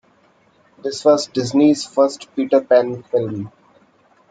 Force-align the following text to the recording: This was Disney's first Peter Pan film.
This 0.81 1.05
was 1.05 1.27
Disney's 1.27 1.85
first 1.85 2.35
Peter 2.35 2.59
Pan 2.61 3.03
film. 3.03 3.51